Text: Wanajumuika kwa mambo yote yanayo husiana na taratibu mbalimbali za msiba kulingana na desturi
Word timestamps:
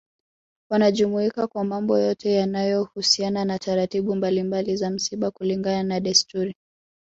Wanajumuika 0.69 1.47
kwa 1.47 1.63
mambo 1.63 1.99
yote 1.99 2.31
yanayo 2.31 2.83
husiana 2.83 3.45
na 3.45 3.59
taratibu 3.59 4.15
mbalimbali 4.15 4.75
za 4.75 4.89
msiba 4.89 5.31
kulingana 5.31 5.83
na 5.83 5.99
desturi 5.99 6.55